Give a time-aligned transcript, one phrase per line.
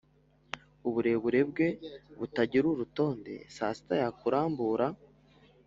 [0.87, 1.67] uburebure bwe
[2.19, 4.85] butagira urutonde saa sita yakurambura,